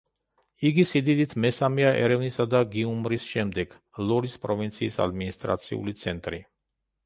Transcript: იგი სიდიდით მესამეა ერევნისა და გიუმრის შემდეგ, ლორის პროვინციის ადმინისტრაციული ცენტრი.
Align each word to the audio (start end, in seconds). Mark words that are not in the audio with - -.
იგი 0.69 0.85
სიდიდით 0.91 1.35
მესამეა 1.45 1.91
ერევნისა 2.07 2.47
და 2.55 2.63
გიუმრის 2.77 3.29
შემდეგ, 3.35 3.77
ლორის 4.09 4.41
პროვინციის 4.49 5.01
ადმინისტრაციული 5.09 5.99
ცენტრი. 6.05 6.45